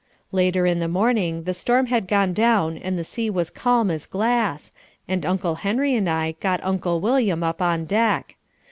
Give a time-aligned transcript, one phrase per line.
[0.31, 4.07] Later in the morning the storm had gone down and the sea was calm as
[4.07, 4.71] glass,
[5.07, 8.35] and Uncle Henry and I got Uncle William up on deck.